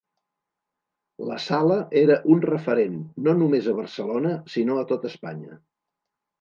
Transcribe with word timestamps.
La 1.31 1.37
sala 1.47 1.77
era 2.01 2.17
un 2.37 2.41
referent 2.51 2.97
no 3.29 3.37
només 3.43 3.69
a 3.75 3.79
Barcelona 3.83 4.35
sinó 4.57 4.81
a 4.85 4.91
tot 4.95 5.09
Espanya. 5.15 5.63